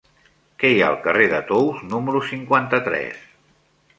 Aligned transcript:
Què 0.61 0.71
hi 0.75 0.79
ha 0.85 0.87
al 0.93 0.97
carrer 1.03 1.27
de 1.33 1.41
Tous 1.51 1.83
número 1.91 2.21
cinquanta-tres? 2.31 3.23